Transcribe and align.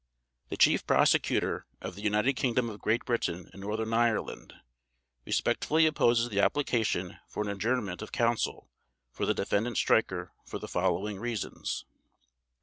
The 0.49 0.57
Chief 0.57 0.83
Prosecutor 0.87 1.67
of 1.79 1.93
the 1.93 2.01
United 2.01 2.33
Kingdom 2.33 2.71
of 2.71 2.81
Great 2.81 3.05
Britain 3.05 3.51
and 3.53 3.61
Northern 3.61 3.93
Ireland 3.93 4.55
respectfully 5.27 5.85
opposes 5.85 6.29
the 6.29 6.39
application 6.39 7.17
for 7.27 7.43
an 7.43 7.49
adjournment 7.49 8.01
of 8.01 8.11
Counsel 8.11 8.71
for 9.11 9.27
the 9.27 9.35
Defendant 9.35 9.77
STREICHER 9.77 10.31
for 10.43 10.57
the 10.57 10.67
following 10.67 11.19
reasons: 11.19 11.85
I. 12.23 12.25